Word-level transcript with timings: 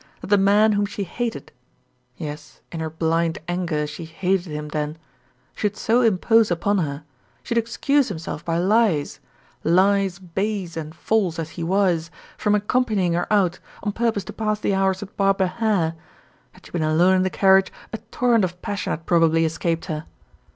That 0.21 0.31
the 0.31 0.37
man 0.39 0.71
whom 0.71 0.87
she 0.87 1.03
hated 1.03 1.51
yes, 2.17 2.61
in 2.71 2.79
her 2.79 2.89
blind 2.89 3.37
anger, 3.47 3.85
she 3.85 4.05
hated 4.05 4.51
him 4.51 4.69
then 4.69 4.97
should 5.53 5.77
so 5.77 6.01
impose 6.01 6.49
upon 6.49 6.79
her, 6.79 7.03
should 7.43 7.59
excuse 7.59 8.09
himself 8.09 8.43
by 8.43 8.57
lies, 8.57 9.19
lies 9.63 10.17
base 10.17 10.75
and 10.75 10.95
false 10.95 11.37
as 11.37 11.51
he 11.51 11.61
was, 11.63 12.09
from 12.35 12.55
accompanying 12.55 13.13
her 13.13 13.31
out, 13.31 13.59
on 13.83 13.91
purpose 13.91 14.23
to 14.23 14.33
pass 14.33 14.59
the 14.59 14.73
hours 14.73 15.01
with 15.01 15.15
Barbara 15.17 15.45
Hare! 15.49 15.93
Had 16.53 16.65
she 16.65 16.71
been 16.71 16.81
alone 16.81 17.17
in 17.17 17.21
the 17.21 17.29
carriage, 17.29 17.71
a 17.93 17.99
torrent 18.09 18.43
of 18.43 18.59
passion 18.63 18.89
had 18.89 19.05
probably 19.05 19.45
escaped 19.45 19.85
her. 19.85 20.07